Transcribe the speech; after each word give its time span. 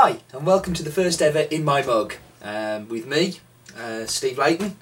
Hi, 0.00 0.20
and 0.32 0.46
welcome 0.46 0.74
to 0.74 0.84
the 0.84 0.92
first 0.92 1.20
ever 1.20 1.40
In 1.40 1.64
My 1.64 1.82
Mug 1.82 2.14
um, 2.40 2.88
with 2.88 3.04
me, 3.04 3.40
uh, 3.76 4.06
Steve 4.06 4.38
Leighton. 4.38 4.76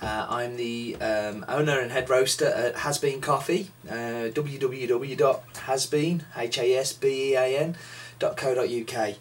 Uh, 0.00 0.26
I'm 0.26 0.56
the 0.56 0.96
um, 1.02 1.44
owner 1.48 1.78
and 1.78 1.92
head 1.92 2.08
roaster 2.08 2.46
at 2.46 2.76
Has 2.76 2.96
Bean 2.96 3.20
Coffee, 3.20 3.68
uh, 3.86 4.32
www.hasbean, 4.32 6.22
H-A-S-B-E-A-N, 6.34 7.76
.co.uk. 8.18 9.14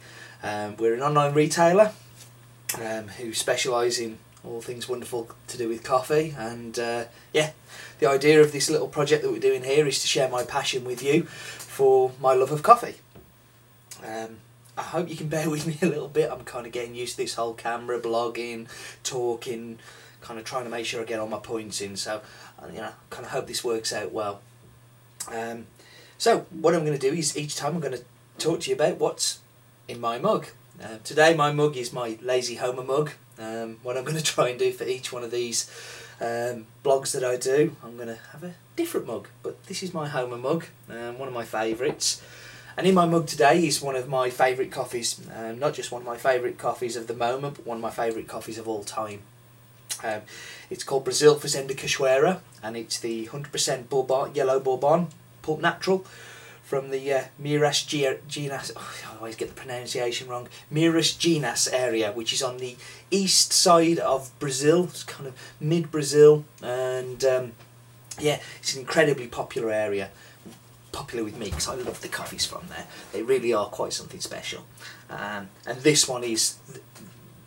Um, 0.44 0.78
we're 0.78 0.94
an 0.94 1.02
online 1.02 1.34
retailer 1.34 1.92
um, 2.82 3.10
who 3.10 3.34
specialise 3.34 4.00
in 4.00 4.20
all 4.46 4.62
things 4.62 4.88
wonderful 4.88 5.28
to 5.50 5.58
do 5.58 5.68
with 5.68 5.84
coffee 5.84 6.34
and 6.38 6.80
uh, 6.80 7.04
yeah 7.34 7.52
the 8.00 8.08
idea 8.10 8.40
of 8.40 8.54
this 8.54 8.70
little 8.70 8.88
project 8.88 9.24
that 9.24 9.32
we're 9.32 9.40
doing 9.40 9.66
here 9.66 9.86
is 9.88 10.00
to 10.00 10.08
share 10.08 10.30
my 10.30 10.44
passion 10.44 10.86
with 10.86 11.04
you 11.04 11.24
for 11.24 12.14
my 12.22 12.34
love 12.34 12.52
of 12.54 12.64
coffee 12.64 12.96
um, 14.06 14.38
I 14.78 14.84
hope 14.84 15.10
you 15.10 15.16
can 15.16 15.28
bear 15.30 15.50
with 15.50 15.68
me 15.68 15.78
a 15.82 15.90
little 15.90 16.08
bit 16.08 16.32
I'm 16.32 16.44
kind 16.44 16.66
of 16.66 16.72
getting 16.72 16.96
used 16.96 17.16
to 17.16 17.24
this 17.24 17.36
whole 17.36 17.54
camera 17.54 18.00
blogging 18.00 18.68
talking 19.04 19.80
kind 20.22 20.40
of 20.40 20.46
trying 20.46 20.64
to 20.64 20.70
make 20.70 20.86
sure 20.86 21.02
I 21.02 21.06
get 21.06 21.20
all 21.20 21.28
my 21.28 21.40
points 21.40 21.82
in 21.82 21.96
so 21.96 22.22
you 22.72 22.80
know 22.80 22.92
kind 23.10 23.26
of 23.26 23.32
hope 23.32 23.48
this 23.48 23.64
works 23.64 23.92
out 23.92 24.12
well 24.12 24.42
um, 25.32 25.68
so 26.18 26.46
what 26.52 26.74
I'm 26.74 26.86
going 26.86 26.98
to 26.98 27.10
do 27.10 27.16
is 27.16 27.38
each 27.38 27.56
time 27.56 27.76
I'm 27.76 27.82
going 27.82 27.98
to 27.98 28.04
talk 28.38 28.62
to 28.62 28.70
you 28.70 28.76
about 28.76 28.98
what's 28.98 29.40
in 29.88 30.00
my 30.00 30.18
mug 30.18 30.48
uh, 30.82 30.98
today 31.04 31.34
my 31.34 31.52
mug 31.52 31.76
is 31.76 31.92
my 31.92 32.18
lazy 32.22 32.56
homer 32.56 32.84
mug 32.84 33.12
um, 33.40 33.80
what 33.84 33.98
I'm 33.98 34.04
going 34.06 34.18
to 34.18 34.24
try 34.24 34.50
and 34.50 34.60
do 34.60 34.72
for 34.72 34.86
each 34.86 35.12
one 35.12 35.24
of 35.24 35.32
these 35.32 35.70
um, 36.22 36.68
blogs 36.84 37.12
that 37.14 37.24
I 37.24 37.38
do, 37.38 37.76
I'm 37.84 37.96
going 37.96 38.08
to 38.08 38.20
have 38.32 38.44
a 38.44 38.54
different 38.76 39.08
mug. 39.08 39.28
But 39.42 39.64
this 39.66 39.84
is 39.84 39.94
my 39.94 40.08
Homer 40.08 40.38
mug, 40.38 40.66
um, 40.90 41.18
one 41.18 41.28
of 41.28 41.34
my 41.34 41.44
favourites. 41.44 42.22
And 42.76 42.88
in 42.88 42.96
my 42.96 43.06
mug 43.06 43.28
today 43.28 43.66
is 43.66 43.82
one 43.82 43.96
of 43.96 44.08
my 44.10 44.30
favourite 44.30 44.72
coffees. 44.72 45.20
Um, 45.36 45.60
not 45.60 45.74
just 45.74 45.92
one 45.92 46.02
of 46.02 46.08
my 46.08 46.18
favourite 46.18 46.58
coffees 46.58 46.96
of 46.96 47.08
the 47.08 47.14
moment, 47.14 47.56
but 47.58 47.68
one 47.68 47.78
of 47.78 47.84
my 47.84 47.92
favourite 47.92 48.28
coffees 48.28 48.58
of 48.58 48.68
all 48.68 48.84
time. 48.84 49.22
Um, 50.04 50.22
it's 50.70 50.84
called 50.84 51.04
Brazil 51.04 51.36
Fazenda 51.36 51.76
Cachoeira, 51.76 52.40
and 52.62 52.76
it's 52.76 53.00
the 53.00 53.28
100% 53.28 53.90
Bourbon, 53.90 54.34
yellow 54.34 54.60
Bourbon, 54.60 55.08
pulp 55.42 55.62
natural 55.62 56.06
from 56.64 56.90
the 56.90 57.14
uh, 57.14 57.24
Miras 57.40 57.86
Genas, 57.86 58.72
oh, 58.76 58.96
I 59.12 59.18
always 59.18 59.36
get 59.36 59.50
the 59.50 59.54
pronunciation 59.54 60.28
wrong, 60.28 60.48
Miras 60.72 61.16
Genas 61.16 61.72
area, 61.72 62.12
which 62.12 62.34
is 62.34 62.42
on 62.42 62.58
the 62.58 62.76
east 63.12 63.54
side 63.54 64.00
of 64.00 64.32
Brazil, 64.40 64.86
it's 64.86 65.04
kind 65.04 65.28
of 65.28 65.36
mid 65.60 65.92
Brazil, 65.92 66.46
and 66.64 67.24
um, 67.26 67.52
yeah, 68.20 68.40
it's 68.60 68.74
an 68.74 68.80
incredibly 68.80 69.28
popular 69.28 69.72
area. 69.72 70.10
Popular 70.94 71.26
with 71.26 71.38
me 71.38 71.46
because 71.48 71.68
I 71.68 71.76
love 71.76 72.00
the 72.02 72.08
coffees 72.08 72.46
from 72.46 72.68
there. 72.70 72.86
They 73.12 73.22
really 73.22 73.54
are 73.54 73.66
quite 73.66 73.92
something 73.92 74.22
special. 74.22 74.66
Um, 75.10 75.50
and 75.68 75.80
this 75.82 76.08
one 76.08 76.24
is, 76.24 76.56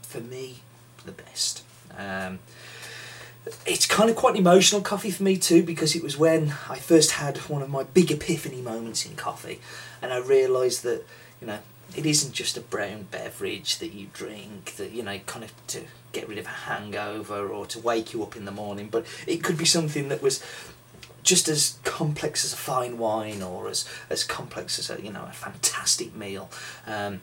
for 0.03 0.21
me, 0.21 0.61
the 1.07 1.13
best. 1.13 1.63
Um, 1.97 2.41
it's 3.65 3.87
kind 3.87 4.11
of 4.11 4.17
quite 4.17 4.35
an 4.35 4.41
emotional 4.41 4.81
coffee 4.81 5.11
for 5.11 5.23
me 5.23 5.37
too 5.37 5.63
because 5.63 5.95
it 5.95 6.03
was 6.03 6.19
when 6.19 6.55
I 6.69 6.79
first 6.79 7.13
had 7.13 7.39
one 7.39 7.63
of 7.63 7.71
my 7.71 7.85
big 7.85 8.11
epiphany 8.11 8.61
moments 8.61 9.07
in 9.07 9.15
coffee 9.15 9.61
and 10.03 10.13
I 10.13 10.19
realised 10.19 10.83
that 10.83 11.05
you 11.41 11.47
know 11.47 11.61
it 11.95 12.05
isn't 12.05 12.33
just 12.33 12.57
a 12.57 12.61
brown 12.61 13.07
beverage 13.11 13.79
that 13.79 13.93
you 13.93 14.09
drink 14.13 14.75
that 14.77 14.91
you 14.91 15.03
know 15.03 15.19
kind 15.27 15.45
of 15.45 15.53
to 15.69 15.83
get 16.13 16.29
rid 16.29 16.39
of 16.39 16.47
a 16.47 16.49
hangover 16.49 17.49
or 17.49 17.67
to 17.67 17.79
wake 17.79 18.13
you 18.13 18.23
up 18.23 18.37
in 18.37 18.47
the 18.47 18.51
morning 18.51 18.89
but 18.91 19.07
it 19.27 19.45
could 19.45 19.57
be 19.57 19.65
something 19.65 20.09
that 20.09 20.23
was 20.23 20.43
just 21.27 21.49
as 21.49 21.79
complex 21.85 22.45
as 22.45 22.55
a 22.55 22.57
fine 22.57 22.97
wine 22.97 23.43
or 23.43 23.69
as 23.69 23.85
as 24.09 24.25
complex 24.25 24.79
as 24.79 24.89
a 24.89 25.03
you 25.03 25.13
know 25.13 25.27
a 25.29 25.33
fantastic 25.33 26.15
meal 26.15 26.49
um, 26.87 27.21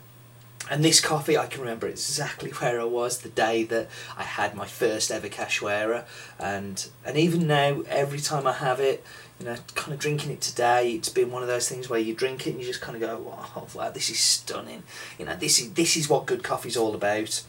and 0.69 0.83
this 0.83 1.01
coffee, 1.01 1.37
I 1.37 1.47
can 1.47 1.61
remember 1.61 1.87
exactly 1.87 2.49
where 2.59 2.79
I 2.79 2.85
was 2.85 3.19
the 3.19 3.29
day 3.29 3.63
that 3.63 3.89
I 4.17 4.23
had 4.23 4.55
my 4.55 4.65
first 4.65 5.11
ever 5.11 5.27
cachoeira, 5.27 6.05
and 6.39 6.87
and 7.05 7.17
even 7.17 7.47
now, 7.47 7.83
every 7.87 8.19
time 8.19 8.47
I 8.47 8.53
have 8.53 8.79
it, 8.79 9.03
you 9.39 9.45
know, 9.45 9.57
kind 9.75 9.93
of 9.93 9.99
drinking 9.99 10.31
it 10.31 10.41
today, 10.41 10.91
it's 10.91 11.09
been 11.09 11.31
one 11.31 11.41
of 11.41 11.49
those 11.49 11.67
things 11.67 11.89
where 11.89 11.99
you 11.99 12.13
drink 12.13 12.47
it 12.47 12.51
and 12.51 12.59
you 12.61 12.65
just 12.65 12.81
kind 12.81 12.95
of 12.95 13.01
go, 13.01 13.17
wow, 13.17 13.67
wow 13.73 13.89
this 13.89 14.09
is 14.09 14.19
stunning. 14.19 14.83
You 15.19 15.25
know, 15.25 15.35
this 15.35 15.59
is 15.59 15.73
this 15.73 15.97
is 15.97 16.07
what 16.07 16.25
good 16.25 16.43
coffee's 16.43 16.77
all 16.77 16.95
about. 16.95 17.43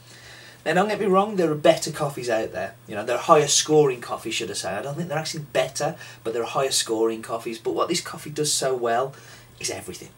Now, 0.65 0.73
don't 0.73 0.89
get 0.89 0.99
me 0.99 1.05
wrong, 1.05 1.35
there 1.35 1.51
are 1.51 1.55
better 1.55 1.91
coffees 1.91 2.29
out 2.29 2.51
there. 2.51 2.73
You 2.87 2.95
know, 2.95 3.05
there 3.05 3.17
are 3.17 3.21
higher 3.21 3.47
scoring 3.47 4.01
coffees, 4.01 4.33
should 4.33 4.49
I 4.49 4.55
say. 4.55 4.73
I 4.73 4.81
don't 4.81 4.95
think 4.95 5.09
they're 5.09 5.17
actually 5.17 5.45
better, 5.53 5.95
but 6.23 6.33
there 6.33 6.41
are 6.41 6.47
higher 6.47 6.71
scoring 6.71 7.21
coffees. 7.21 7.59
But 7.59 7.75
what 7.75 7.87
this 7.87 8.01
coffee 8.01 8.31
does 8.31 8.51
so 8.51 8.75
well 8.75 9.13
is 9.59 9.69
everything. 9.69 10.09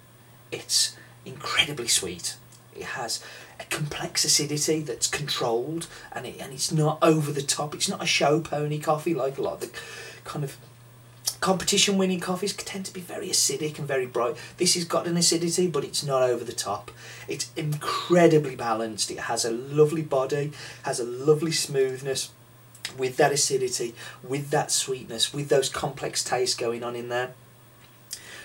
It's 0.51 0.95
incredibly 1.25 1.89
sweet 1.89 2.37
it 2.79 2.85
has 2.85 3.23
a 3.59 3.63
complex 3.65 4.23
acidity 4.23 4.81
that's 4.81 5.07
controlled 5.07 5.87
and 6.11 6.25
it 6.25 6.39
and 6.39 6.53
it's 6.53 6.71
not 6.71 6.99
over 7.01 7.31
the 7.31 7.41
top. 7.41 7.73
It's 7.73 7.89
not 7.89 8.03
a 8.03 8.05
show 8.05 8.39
pony 8.39 8.79
coffee 8.79 9.13
like 9.13 9.37
a 9.37 9.41
lot 9.41 9.55
of 9.55 9.59
the 9.61 9.79
kind 10.23 10.43
of 10.43 10.57
competition 11.39 11.97
winning 11.97 12.19
coffees 12.19 12.53
tend 12.53 12.85
to 12.85 12.93
be 12.93 13.01
very 13.01 13.29
acidic 13.29 13.77
and 13.77 13.87
very 13.87 14.05
bright. 14.05 14.35
This 14.57 14.73
has 14.75 14.83
got 14.83 15.07
an 15.07 15.17
acidity, 15.17 15.67
but 15.67 15.83
it's 15.83 16.03
not 16.03 16.23
over 16.23 16.43
the 16.43 16.53
top. 16.53 16.91
It's 17.27 17.51
incredibly 17.55 18.55
balanced. 18.55 19.11
It 19.11 19.19
has 19.21 19.45
a 19.45 19.51
lovely 19.51 20.01
body, 20.01 20.51
has 20.83 20.99
a 20.99 21.05
lovely 21.05 21.51
smoothness 21.51 22.31
with 22.97 23.17
that 23.17 23.31
acidity, 23.31 23.93
with 24.23 24.49
that 24.49 24.71
sweetness, 24.71 25.33
with 25.33 25.49
those 25.49 25.69
complex 25.69 26.23
tastes 26.23 26.55
going 26.55 26.83
on 26.83 26.95
in 26.95 27.09
there. 27.09 27.33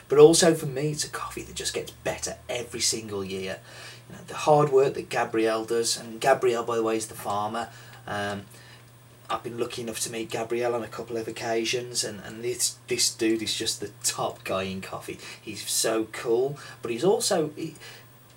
But 0.09 0.19
also 0.19 0.55
for 0.55 0.67
me, 0.67 0.91
it's 0.91 1.05
a 1.05 1.09
coffee 1.09 1.43
that 1.43 1.55
just 1.55 1.73
gets 1.73 1.93
better 1.93 2.37
every 2.49 2.81
single 2.81 3.25
year 3.25 3.61
you 4.13 4.17
know, 4.17 4.25
the 4.27 4.35
hard 4.35 4.71
work 4.71 4.95
that 4.95 5.09
Gabrielle 5.09 5.65
does, 5.65 5.97
and 5.97 6.21
Gabrielle, 6.21 6.65
by 6.65 6.77
the 6.77 6.83
way, 6.83 6.97
is 6.97 7.07
the 7.07 7.15
farmer. 7.15 7.69
Um, 8.07 8.43
I've 9.33 9.43
been 9.43 9.59
lucky 9.59 9.81
enough 9.81 9.99
to 10.01 10.13
meet 10.13 10.31
Gabrielle 10.31 10.75
on 10.75 10.83
a 10.83 10.89
couple 10.89 11.17
of 11.17 11.27
occasions, 11.27 12.05
and, 12.05 12.21
and 12.21 12.45
this 12.45 12.77
this 12.89 13.13
dude 13.15 13.41
is 13.41 13.57
just 13.57 13.81
the 13.81 13.91
top 14.05 14.45
guy 14.45 14.65
in 14.65 14.83
coffee. 14.83 15.19
He's 15.41 15.69
so 15.71 16.07
cool, 16.13 16.59
but 16.83 16.91
he's 16.91 17.03
also 17.03 17.51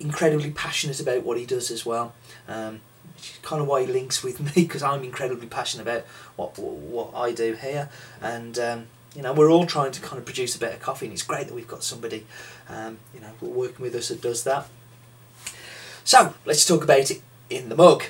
incredibly 0.00 0.50
passionate 0.50 0.98
about 0.98 1.22
what 1.22 1.36
he 1.36 1.44
does 1.44 1.70
as 1.70 1.84
well. 1.84 2.14
Um, 2.48 2.80
which 3.14 3.30
is 3.30 3.38
kind 3.42 3.60
of 3.60 3.68
why 3.68 3.82
he 3.82 3.86
links 3.86 4.22
with 4.22 4.40
me 4.56 4.62
because 4.62 4.82
I'm 4.82 5.04
incredibly 5.04 5.46
passionate 5.46 5.82
about 5.82 6.06
what 6.36 6.58
what, 6.58 7.14
I 7.14 7.32
do 7.32 7.52
here, 7.52 7.90
and 8.22 8.58
um, 8.58 8.86
you 9.14 9.20
know 9.20 9.34
we're 9.34 9.50
all 9.50 9.66
trying 9.66 9.92
to 9.92 10.00
kind 10.00 10.18
of 10.18 10.24
produce 10.24 10.56
a 10.56 10.58
better 10.58 10.78
coffee, 10.78 11.06
and 11.06 11.12
it's 11.12 11.22
great 11.22 11.46
that 11.46 11.54
we've 11.54 11.68
got 11.68 11.84
somebody 11.84 12.24
um, 12.70 12.98
you 13.14 13.20
know 13.20 13.32
working 13.42 13.82
with 13.82 13.94
us 13.94 14.08
that 14.08 14.22
does 14.22 14.44
that. 14.44 14.66
So 16.04 16.32
let's 16.46 16.64
talk 16.64 16.82
about 16.82 17.10
it 17.10 17.20
in 17.50 17.68
the 17.68 17.76
mug. 17.76 18.04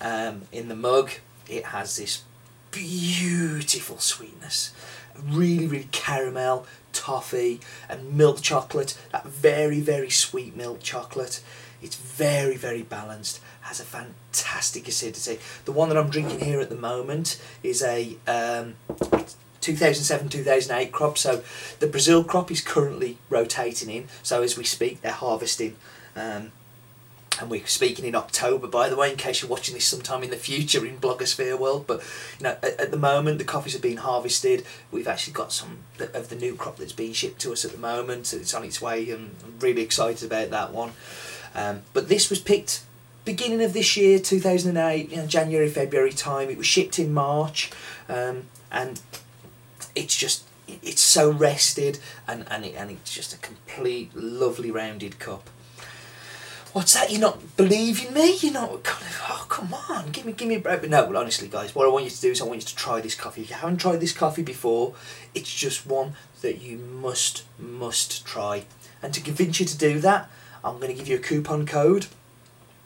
Um, 0.00 0.42
in 0.50 0.66
the 0.66 0.74
mug, 0.74 1.12
it 1.48 1.66
has 1.66 1.96
this 1.96 2.24
beautiful 2.72 3.98
sweetness, 3.98 4.72
really, 5.22 5.68
really 5.68 5.88
caramel, 5.92 6.66
toffee, 6.92 7.60
and 7.88 8.14
milk 8.14 8.42
chocolate. 8.42 8.98
That 9.12 9.26
very, 9.26 9.80
very 9.80 10.10
sweet 10.10 10.56
milk 10.56 10.82
chocolate. 10.82 11.40
It's 11.80 11.96
very, 11.96 12.56
very 12.56 12.82
balanced. 12.82 13.40
Has 13.62 13.78
a 13.78 13.84
fantastic 13.84 14.88
acidity. 14.88 15.38
The 15.64 15.72
one 15.72 15.88
that 15.90 15.98
I'm 15.98 16.10
drinking 16.10 16.40
here 16.40 16.60
at 16.60 16.68
the 16.68 16.76
moment 16.76 17.40
is 17.62 17.82
a 17.82 18.16
um, 18.26 18.74
2007-2008 19.60 20.90
crop. 20.90 21.18
So 21.18 21.42
the 21.78 21.86
Brazil 21.86 22.24
crop 22.24 22.50
is 22.50 22.60
currently 22.60 23.18
rotating 23.30 23.90
in. 23.90 24.08
So 24.22 24.42
as 24.42 24.56
we 24.56 24.64
speak, 24.64 25.00
they're 25.02 25.12
harvesting. 25.12 25.76
Um, 26.16 26.52
and 27.42 27.50
we're 27.50 27.66
speaking 27.66 28.04
in 28.04 28.14
October, 28.14 28.68
by 28.68 28.88
the 28.88 28.96
way, 28.96 29.10
in 29.10 29.16
case 29.16 29.42
you're 29.42 29.50
watching 29.50 29.74
this 29.74 29.84
sometime 29.84 30.22
in 30.22 30.30
the 30.30 30.36
future 30.36 30.86
in 30.86 30.96
blogosphere 30.98 31.58
world. 31.58 31.88
But 31.88 32.00
you 32.38 32.44
know, 32.44 32.56
at, 32.62 32.78
at, 32.78 32.90
the 32.92 32.96
moment, 32.96 33.38
the 33.38 33.44
coffees 33.44 33.74
are 33.74 33.80
being 33.80 33.96
harvested. 33.96 34.64
We've 34.92 35.08
actually 35.08 35.32
got 35.32 35.52
some 35.52 35.78
of 36.14 36.28
the 36.28 36.36
new 36.36 36.54
crop 36.54 36.76
that's 36.76 36.92
being 36.92 37.12
shipped 37.12 37.40
to 37.40 37.52
us 37.52 37.64
at 37.64 37.72
the 37.72 37.78
moment. 37.78 38.32
It's 38.32 38.54
on 38.54 38.62
its 38.62 38.80
way, 38.80 39.10
and 39.10 39.34
I'm 39.42 39.58
really 39.58 39.82
excited 39.82 40.24
about 40.24 40.50
that 40.50 40.72
one. 40.72 40.92
Um, 41.52 41.82
but 41.92 42.08
this 42.08 42.30
was 42.30 42.38
picked 42.38 42.84
beginning 43.24 43.62
of 43.62 43.72
this 43.72 43.96
year, 43.96 44.20
2008, 44.20 45.10
you 45.10 45.16
know, 45.16 45.26
January, 45.26 45.68
February 45.68 46.12
time. 46.12 46.48
It 46.48 46.56
was 46.56 46.66
shipped 46.66 47.00
in 47.00 47.12
March, 47.12 47.72
um, 48.08 48.44
and 48.70 49.00
it's 49.96 50.16
just 50.16 50.44
it's 50.68 51.02
so 51.02 51.32
rested, 51.32 51.98
and 52.28 52.46
and, 52.48 52.64
it, 52.64 52.76
and 52.76 52.92
it's 52.92 53.12
just 53.12 53.34
a 53.34 53.38
complete 53.38 54.14
lovely 54.14 54.70
rounded 54.70 55.18
cup 55.18 55.50
what's 56.72 56.94
that? 56.94 57.10
You're 57.10 57.20
not 57.20 57.56
believing 57.56 58.12
me? 58.14 58.36
You're 58.38 58.52
not 58.52 58.82
kind 58.82 59.06
of, 59.06 59.20
oh, 59.28 59.46
come 59.48 59.74
on, 59.74 60.10
give 60.10 60.24
me, 60.24 60.32
give 60.32 60.48
me 60.48 60.56
a 60.56 60.60
break. 60.60 60.80
But 60.80 60.90
no, 60.90 61.04
well, 61.04 61.18
honestly, 61.18 61.48
guys, 61.48 61.74
what 61.74 61.86
I 61.86 61.90
want 61.90 62.04
you 62.04 62.10
to 62.10 62.20
do 62.20 62.30
is 62.30 62.40
I 62.40 62.44
want 62.44 62.60
you 62.60 62.66
to 62.66 62.76
try 62.76 63.00
this 63.00 63.14
coffee. 63.14 63.42
If 63.42 63.50
you 63.50 63.56
haven't 63.56 63.78
tried 63.78 64.00
this 64.00 64.12
coffee 64.12 64.42
before, 64.42 64.94
it's 65.34 65.52
just 65.54 65.86
one 65.86 66.14
that 66.40 66.60
you 66.60 66.78
must, 66.78 67.44
must 67.58 68.26
try. 68.26 68.64
And 69.02 69.12
to 69.14 69.20
convince 69.20 69.60
you 69.60 69.66
to 69.66 69.76
do 69.76 70.00
that, 70.00 70.30
I'm 70.64 70.76
going 70.76 70.88
to 70.88 70.94
give 70.94 71.08
you 71.08 71.16
a 71.16 71.20
coupon 71.20 71.66
code. 71.66 72.06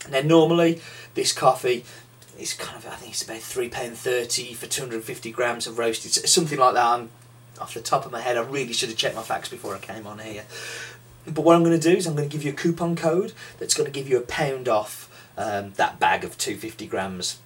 And 0.04 0.14
then 0.14 0.28
normally, 0.28 0.80
this 1.14 1.32
coffee 1.32 1.84
is 2.38 2.52
kind 2.52 2.76
of, 2.76 2.86
I 2.86 2.96
think 2.96 3.12
it's 3.12 3.22
about 3.22 3.38
£3.30 3.38 4.54
for 4.54 4.66
250 4.66 5.32
grams 5.32 5.66
of 5.66 5.78
roasted, 5.78 6.12
something 6.12 6.58
like 6.58 6.74
that. 6.74 6.86
I'm 6.86 7.10
off 7.60 7.74
the 7.74 7.80
top 7.80 8.04
of 8.04 8.12
my 8.12 8.20
head, 8.20 8.36
I 8.36 8.42
really 8.42 8.72
should 8.72 8.90
have 8.90 8.98
checked 8.98 9.16
my 9.16 9.22
facts 9.22 9.48
before 9.48 9.74
I 9.74 9.78
came 9.78 10.06
on 10.06 10.18
here. 10.18 10.44
But 11.26 11.42
what 11.42 11.56
I'm 11.56 11.64
going 11.64 11.78
to 11.78 11.90
do 11.90 11.96
is 11.96 12.06
I'm 12.06 12.14
going 12.14 12.28
to 12.28 12.32
give 12.32 12.44
you 12.44 12.52
a 12.52 12.56
coupon 12.56 12.96
code 12.96 13.32
that's 13.58 13.74
going 13.74 13.86
to 13.86 13.92
give 13.92 14.08
you 14.08 14.16
a 14.16 14.22
pound 14.22 14.68
off 14.68 15.10
um, 15.36 15.72
that 15.76 15.98
bag 15.98 16.24
of 16.24 16.38
250 16.38 16.86
grams. 16.86 17.40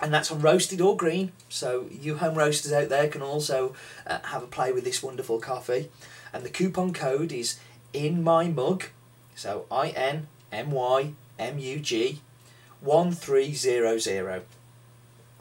And 0.00 0.12
that's 0.12 0.32
on 0.32 0.40
roasted 0.40 0.80
or 0.80 0.96
green, 0.96 1.30
so 1.48 1.86
you 1.90 2.16
home 2.16 2.34
roasters 2.34 2.72
out 2.72 2.88
there 2.88 3.06
can 3.06 3.22
also 3.22 3.74
uh, 4.04 4.18
have 4.24 4.42
a 4.42 4.48
play 4.48 4.72
with 4.72 4.82
this 4.82 5.00
wonderful 5.02 5.38
coffee. 5.38 5.90
And 6.32 6.44
the 6.44 6.50
coupon 6.50 6.92
code 6.92 7.30
is 7.30 7.60
in 7.92 8.24
my 8.24 8.48
mug, 8.48 8.86
so 9.36 9.66
I 9.70 9.90
N 9.90 10.26
M 10.50 10.72
Y 10.72 11.12
M 11.38 11.58
U 11.58 11.78
G 11.78 12.20
1300. 12.80 14.42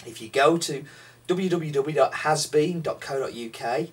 If 0.06 0.22
you 0.22 0.30
go 0.30 0.58
to 0.58 0.86
www.hasbean.co.uk 1.28 3.90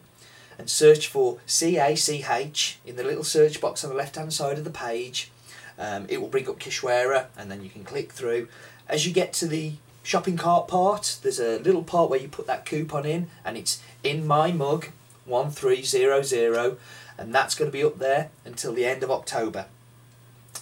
and 0.58 0.68
search 0.68 1.06
for 1.06 1.38
CACH 1.46 2.78
in 2.84 2.96
the 2.96 3.04
little 3.04 3.24
search 3.24 3.60
box 3.60 3.84
on 3.84 3.90
the 3.90 3.96
left 3.96 4.16
hand 4.16 4.32
side 4.32 4.58
of 4.58 4.64
the 4.64 4.70
page, 4.70 5.30
um, 5.78 6.06
it 6.08 6.20
will 6.20 6.28
bring 6.28 6.48
up 6.48 6.58
Cachoeira 6.58 7.26
and 7.36 7.50
then 7.50 7.62
you 7.62 7.70
can 7.70 7.84
click 7.84 8.12
through. 8.12 8.48
As 8.88 9.06
you 9.06 9.12
get 9.12 9.32
to 9.34 9.46
the 9.46 9.74
shopping 10.02 10.36
cart 10.36 10.66
part, 10.66 11.18
there's 11.22 11.38
a 11.38 11.58
little 11.60 11.84
part 11.84 12.10
where 12.10 12.20
you 12.20 12.28
put 12.28 12.46
that 12.48 12.66
coupon 12.66 13.06
in 13.06 13.28
and 13.44 13.56
it's 13.56 13.80
in 14.02 14.26
my 14.26 14.50
mug 14.50 14.88
1300 15.26 16.78
and 17.18 17.34
that's 17.34 17.54
going 17.54 17.70
to 17.70 17.72
be 17.76 17.84
up 17.84 17.98
there 17.98 18.30
until 18.44 18.72
the 18.72 18.84
end 18.84 19.02
of 19.02 19.10
October. 19.10 19.66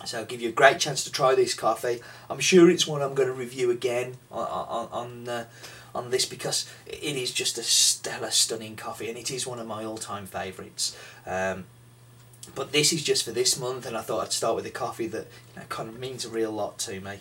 So 0.04 0.18
I'll 0.18 0.24
give 0.24 0.42
you 0.42 0.50
a 0.50 0.52
great 0.52 0.78
chance 0.78 1.04
to 1.04 1.12
try 1.12 1.34
this 1.34 1.54
coffee. 1.54 2.00
I'm 2.28 2.40
sure 2.40 2.70
it's 2.70 2.86
one 2.86 3.02
I'm 3.02 3.14
going 3.14 3.28
to 3.28 3.34
review 3.34 3.70
again 3.70 4.16
on 4.30 4.46
on 4.46 4.88
on, 4.92 5.28
uh, 5.28 5.44
on 5.96 6.10
this 6.10 6.26
because 6.26 6.70
it 6.86 7.16
is 7.16 7.32
just 7.32 7.58
a 7.58 7.62
stellar, 7.62 8.30
stunning 8.30 8.76
coffee, 8.76 9.08
and 9.08 9.18
it 9.18 9.30
is 9.30 9.46
one 9.46 9.58
of 9.58 9.66
my 9.66 9.84
all-time 9.84 10.26
favourites. 10.26 10.96
Um, 11.26 11.64
but 12.54 12.72
this 12.72 12.92
is 12.92 13.02
just 13.02 13.24
for 13.24 13.32
this 13.32 13.58
month, 13.58 13.86
and 13.86 13.96
I 13.96 14.02
thought 14.02 14.22
I'd 14.22 14.32
start 14.32 14.54
with 14.54 14.66
a 14.66 14.70
coffee 14.70 15.06
that 15.08 15.26
you 15.54 15.60
know, 15.60 15.66
kind 15.68 15.88
of 15.88 15.98
means 15.98 16.24
a 16.24 16.28
real 16.28 16.52
lot 16.52 16.78
to 16.80 17.00
me. 17.00 17.20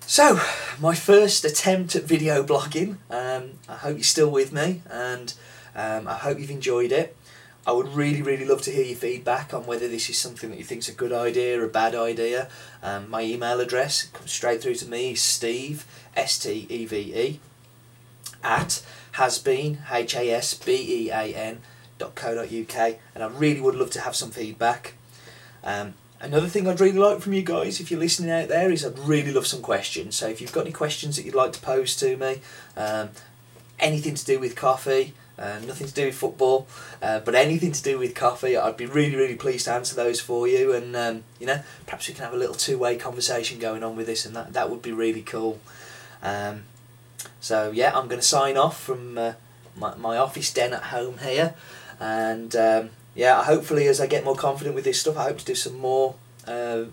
So, 0.00 0.38
my 0.80 0.94
first 0.94 1.44
attempt 1.44 1.96
at 1.96 2.04
video 2.04 2.44
blogging. 2.44 2.98
Um, 3.10 3.58
I 3.68 3.74
hope 3.74 3.96
you're 3.96 4.04
still 4.04 4.30
with 4.30 4.52
me, 4.52 4.82
and 4.88 5.34
um, 5.74 6.06
I 6.06 6.14
hope 6.14 6.38
you've 6.38 6.50
enjoyed 6.50 6.92
it. 6.92 7.16
I 7.66 7.72
would 7.72 7.88
really, 7.88 8.22
really 8.22 8.44
love 8.44 8.62
to 8.62 8.70
hear 8.70 8.84
your 8.84 8.96
feedback 8.96 9.52
on 9.52 9.66
whether 9.66 9.88
this 9.88 10.08
is 10.08 10.16
something 10.16 10.50
that 10.50 10.58
you 10.58 10.64
think 10.64 10.82
is 10.82 10.88
a 10.88 10.92
good 10.92 11.12
idea 11.12 11.60
or 11.60 11.64
a 11.64 11.68
bad 11.68 11.96
idea. 11.96 12.48
Um, 12.80 13.10
my 13.10 13.22
email 13.22 13.58
address 13.60 14.04
comes 14.04 14.30
straight 14.30 14.62
through 14.62 14.76
to 14.76 14.88
me, 14.88 15.16
Steve, 15.16 15.84
S 16.14 16.38
T 16.38 16.66
E 16.68 16.86
V 16.86 16.96
E, 16.96 17.40
at 18.44 18.82
hasbean, 19.14 19.78
H 19.90 20.14
A 20.14 20.30
S 20.30 20.54
B 20.54 20.72
E 20.72 21.10
A 21.10 21.34
N, 21.34 21.60
dot 21.98 22.14
co 22.14 22.36
dot 22.36 22.52
uk, 22.52 22.98
and 23.14 23.24
I 23.24 23.26
really 23.26 23.60
would 23.60 23.74
love 23.74 23.90
to 23.90 24.00
have 24.00 24.14
some 24.14 24.30
feedback. 24.30 24.94
Um, 25.64 25.94
another 26.20 26.46
thing 26.46 26.68
I'd 26.68 26.80
really 26.80 26.98
like 26.98 27.20
from 27.20 27.32
you 27.32 27.42
guys, 27.42 27.80
if 27.80 27.90
you're 27.90 27.98
listening 27.98 28.30
out 28.30 28.48
there, 28.48 28.70
is 28.70 28.84
I'd 28.84 28.98
really 28.98 29.32
love 29.32 29.46
some 29.48 29.60
questions. 29.60 30.14
So 30.14 30.28
if 30.28 30.40
you've 30.40 30.52
got 30.52 30.60
any 30.66 30.72
questions 30.72 31.16
that 31.16 31.24
you'd 31.24 31.34
like 31.34 31.52
to 31.54 31.60
pose 31.60 31.96
to 31.96 32.16
me, 32.16 32.40
um, 32.76 33.08
anything 33.80 34.14
to 34.14 34.24
do 34.24 34.38
with 34.38 34.54
coffee, 34.54 35.14
uh, 35.38 35.58
nothing 35.66 35.86
to 35.86 35.92
do 35.92 36.06
with 36.06 36.14
football, 36.14 36.66
uh, 37.02 37.20
but 37.20 37.34
anything 37.34 37.72
to 37.72 37.82
do 37.82 37.98
with 37.98 38.14
coffee. 38.14 38.56
I'd 38.56 38.76
be 38.76 38.86
really, 38.86 39.16
really 39.16 39.36
pleased 39.36 39.66
to 39.66 39.72
answer 39.72 39.94
those 39.94 40.20
for 40.20 40.48
you, 40.48 40.72
and 40.72 40.96
um, 40.96 41.24
you 41.38 41.46
know, 41.46 41.60
perhaps 41.84 42.08
we 42.08 42.14
can 42.14 42.24
have 42.24 42.34
a 42.34 42.38
little 42.38 42.54
two-way 42.54 42.96
conversation 42.96 43.58
going 43.58 43.82
on 43.82 43.96
with 43.96 44.06
this, 44.06 44.24
and 44.24 44.34
that 44.34 44.52
that 44.54 44.70
would 44.70 44.82
be 44.82 44.92
really 44.92 45.22
cool. 45.22 45.60
Um, 46.22 46.64
so 47.40 47.70
yeah, 47.70 47.96
I'm 47.96 48.08
going 48.08 48.20
to 48.20 48.26
sign 48.26 48.56
off 48.56 48.80
from 48.80 49.18
uh, 49.18 49.32
my 49.76 49.94
my 49.96 50.16
office 50.16 50.52
den 50.52 50.72
at 50.72 50.84
home 50.84 51.18
here, 51.18 51.54
and 52.00 52.54
um, 52.56 52.90
yeah, 53.14 53.44
hopefully 53.44 53.88
as 53.88 54.00
I 54.00 54.06
get 54.06 54.24
more 54.24 54.36
confident 54.36 54.74
with 54.74 54.84
this 54.84 55.00
stuff, 55.00 55.16
I 55.16 55.24
hope 55.24 55.38
to 55.38 55.44
do 55.44 55.54
some 55.54 55.78
more 55.78 56.14
uh, 56.46 56.84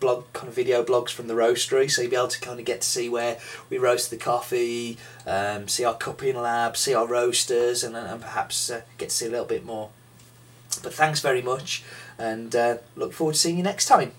blog 0.00 0.24
kind 0.32 0.48
of 0.48 0.54
video 0.54 0.82
blogs 0.82 1.10
from 1.10 1.28
the 1.28 1.34
roastery 1.34 1.90
so 1.90 2.02
you'll 2.02 2.10
be 2.10 2.16
able 2.16 2.28
to 2.28 2.40
kind 2.40 2.58
of 2.58 2.66
get 2.66 2.80
to 2.80 2.88
see 2.88 3.08
where 3.08 3.38
we 3.70 3.78
roast 3.78 4.10
the 4.10 4.16
coffee 4.16 4.98
um, 5.26 5.68
see 5.68 5.84
our 5.84 5.94
cupping 5.94 6.36
lab 6.36 6.76
see 6.76 6.94
our 6.94 7.06
roasters 7.06 7.84
and, 7.84 7.96
and 7.96 8.20
perhaps 8.20 8.70
uh, 8.70 8.82
get 8.98 9.10
to 9.10 9.14
see 9.14 9.26
a 9.26 9.30
little 9.30 9.46
bit 9.46 9.64
more. 9.64 9.90
But 10.82 10.94
thanks 10.94 11.20
very 11.20 11.42
much 11.42 11.84
and 12.18 12.54
uh, 12.56 12.78
look 12.96 13.12
forward 13.12 13.34
to 13.34 13.38
seeing 13.38 13.58
you 13.58 13.62
next 13.62 13.86
time 13.86 14.12